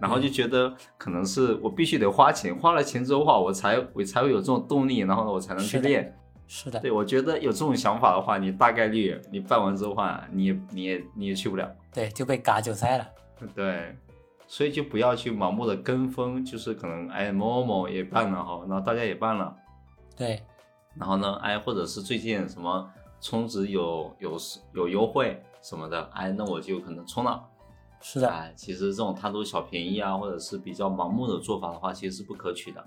[0.00, 6.16] 然后就觉得可能是我必须得花钱，花了钱之后话，我才我才会有这种动力，然后呢，我才能去练。
[6.46, 13.06] 是的，对我觉得有这种想法的话，你大概率你办完之后话，你也你也你也去不了，对，就被割韭菜了。
[13.54, 13.96] 对。
[14.46, 19.56] 所以就不要去盲目的跟风，就是可能哎某某某也办了哈，然后大家也办了，
[20.14, 20.42] 对，
[20.96, 22.86] 然后呢哎或者是最近什么
[23.22, 24.36] 充值有有
[24.74, 27.42] 有优惠什么的，哎那我就可能充了，
[28.04, 32.86] 是的，哎其实这种贪图小便宜啊，或者是比较盲目的做法的话，其实是不可取的，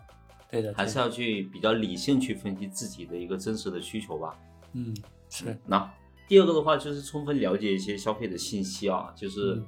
[0.52, 4.40] 对的，还是要去比较理性去分析自己的一个真实的需求吧，
[4.74, 4.96] 嗯
[5.30, 5.92] 是，那
[6.28, 9.62] 第二个的话就是充分了解一些消费的信息啊，就是。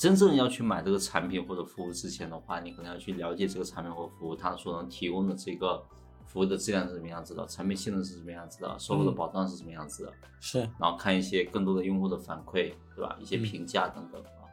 [0.00, 5.82] 真正要去买这个产品或者服务之前的话，你可能要去了解这个产品或服务它所能提供的这个
[6.28, 10.12] 服务的质量是什么样子的，产品性能是什么样子的，售后的保障是什么样子的。
[10.38, 13.16] 是，然后看一些更多的用户的反馈，对吧？
[13.18, 14.46] 一些评价等等啊。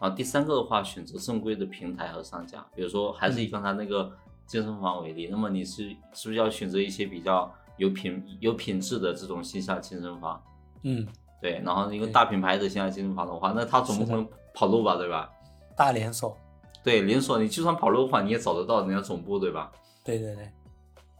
[0.00, 4.10] 然后第三个的话，选择正规的平台和商家，比如说还是以刚才那个
[4.46, 10.42] 健身房为例，那么你是是不是要选择一些比较有品有品质的这种线下健身房？
[10.82, 11.06] 嗯。
[11.40, 15.30] 对，然后一个大品牌的线下健身房的话，那它总不可能跑路吧，对吧？
[15.76, 16.34] 大连锁，
[16.82, 19.70] 对连锁，你就算跑路的话，你也找得到人家总部，对吧？
[20.02, 20.50] 对对对。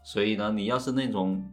[0.05, 1.43] 所以呢，你要是那种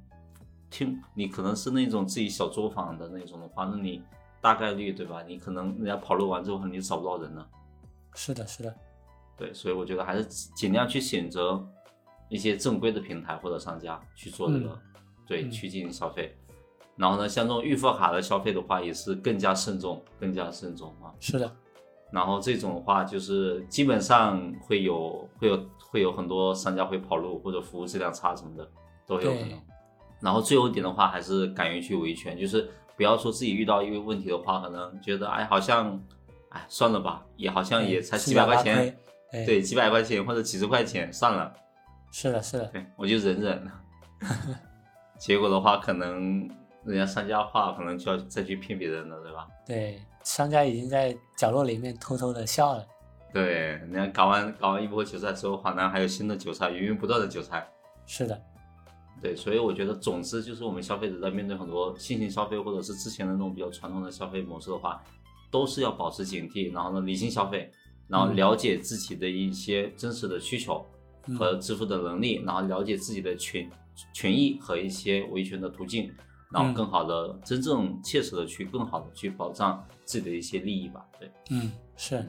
[0.69, 4.05] 听，你可能是那种自己小作坊的那种的话，那你
[4.43, 5.23] 大概率对吧？
[5.27, 7.49] 你可能人家跑路完之后，你找不到人了。
[8.15, 8.75] 是的，是的。
[9.39, 11.67] 对，所以我觉得还是尽量去选择
[12.29, 14.79] 一些正规的平台或者商家去做这个，
[15.27, 16.37] 对，去进行消费。
[16.95, 21.09] 然后呢，像这种预付卡的消费的话，也是更加慎重，更加慎重啊。
[21.19, 21.51] 是的。
[22.13, 28.71] 然后这种的话，就是基本上会有会有会有很多商家会跑路，或者服务质量差什么的
[29.07, 29.61] 都有可能。
[30.21, 35.99] 然后最后一点的话，还是敢于去维权，就是不要说自己遇到一个问题的话，可能觉得哎好像
[36.51, 38.97] 哎算了吧，也好像也才几百块钱，
[39.47, 41.53] 对几百块钱或者几十块钱算了。
[42.13, 42.67] 是的，是的。
[42.67, 43.71] 对，我就忍忍。
[45.19, 46.49] 结果的话，可能。
[46.85, 49.47] 人家商家话可能就要再去骗别人了，对吧？
[49.65, 52.87] 对，商家已经在角落里面偷偷的笑了。
[53.33, 57.67] 对，你看搞完搞完一波韭菜之后，华南还有新的韭菜，源源不断的韭菜。
[58.07, 58.39] 是的，
[59.23, 65.03] 对，所以我觉得，总之就是我们消费者在面对很多新型消费，或者是之前的那种比较传统的消费模式的话，
[65.51, 67.71] 都是要保持警惕，然后呢，理性消费，
[68.09, 70.85] 然后了解自己的一些真实的需求
[71.39, 73.71] 和支付的能力，然后了解自己的权
[74.13, 76.13] 权益和一些维权的途径。
[76.55, 79.83] 然后更好的、真正切实的去更好的去保障
[80.13, 81.03] 自己的一些利益吧。
[81.19, 82.23] 对，嗯，是，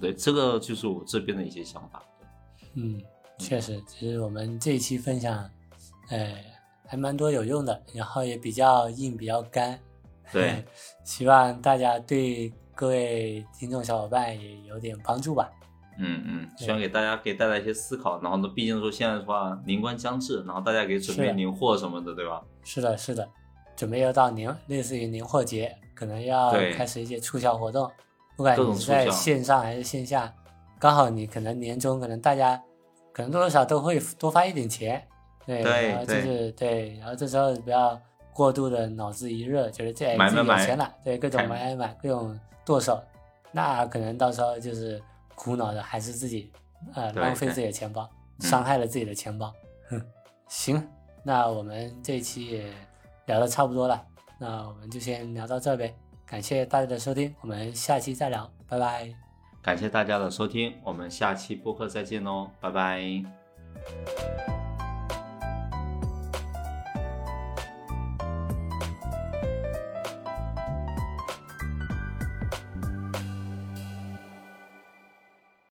[0.00, 2.02] 对，这个就是我这边的一些想法。
[2.72, 2.98] 嗯，
[3.38, 5.50] 确实，其实我们这一期分享，
[6.08, 6.42] 哎，
[6.86, 9.78] 还蛮多有用的，然后也比较硬、比较干。
[10.32, 10.64] 对，
[11.04, 15.50] 希望大家对各位听众小伙伴也有点帮助吧。
[15.98, 18.22] 嗯嗯，希望给大家给带来一些思考。
[18.22, 22.42] 然后呢，毕竟说现在的话，年关将至，然后大家给准备年货什么的，对吧？
[22.64, 23.28] 是的，是的，
[23.78, 27.88] 准备要到年，类似于年货节，可能要开始一些促销活动，
[28.36, 30.34] 不管你是在线上还是线下，
[30.80, 32.60] 刚好你可能年终可能大家
[33.12, 35.00] 可能多多少少都会多发一点钱，
[35.46, 37.96] 对，对然后就是对，然后这时候不要
[38.32, 43.00] 过度的脑子一热，觉得这自己有钱了，对，各种买买买，各种剁手，
[43.52, 45.00] 那可能到时候就是
[45.36, 46.50] 苦恼的还是自己，
[46.94, 48.18] 呃，浪费自己的钱包，嗯。
[48.40, 49.52] 伤害了自己的钱包。
[49.88, 50.00] 哼，
[50.48, 50.84] 行，
[51.22, 52.72] 那我们这一期也
[53.28, 54.04] 聊的差不多了，
[54.38, 55.94] 那我们就先聊到这呗。
[56.26, 59.14] 感谢大家的收听，我们下期再聊，拜拜。
[59.62, 64.57] 感谢大家的收听，我们下期播客再见喽，拜拜。